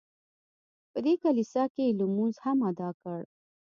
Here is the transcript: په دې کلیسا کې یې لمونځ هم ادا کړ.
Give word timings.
په 0.91 0.99
دې 1.05 1.13
کلیسا 1.23 1.63
کې 1.73 1.81
یې 1.87 1.95
لمونځ 1.99 2.35
هم 2.43 2.59
ادا 2.69 2.89
کړ. 3.01 3.19